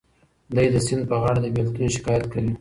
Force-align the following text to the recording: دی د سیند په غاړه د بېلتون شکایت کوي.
دی 0.55 0.67
د 0.73 0.75
سیند 0.85 1.03
په 1.09 1.15
غاړه 1.21 1.39
د 1.41 1.47
بېلتون 1.55 1.87
شکایت 1.95 2.23
کوي. 2.31 2.53